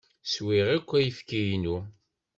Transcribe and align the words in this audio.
Swiɣ 0.31 0.67
akk 0.75 0.89
ayefki-inu. 0.97 1.77